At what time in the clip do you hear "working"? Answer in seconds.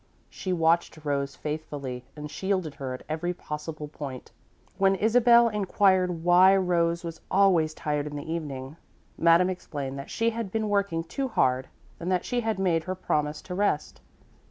10.69-11.03